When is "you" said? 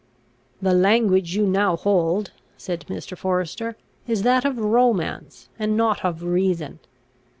1.35-1.45